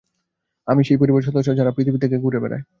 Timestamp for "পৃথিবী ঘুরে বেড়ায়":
1.71-2.63